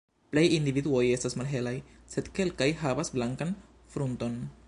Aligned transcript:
Plej 0.33 0.43
individuoj 0.59 1.03
estas 1.17 1.35
malhelaj, 1.41 1.75
sed 2.15 2.31
kelkaj 2.39 2.69
havas 2.81 3.15
blankan 3.19 3.55
frunton. 3.97 4.41